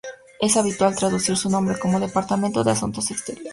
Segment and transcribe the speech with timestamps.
[0.39, 3.49] Es habitual traducir su nombre como "Departamento de Asuntos Exteriores".